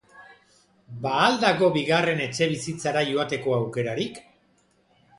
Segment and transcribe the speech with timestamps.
[1.03, 4.23] Ba al dago bigarren etxebizitzara joateko aukerarik?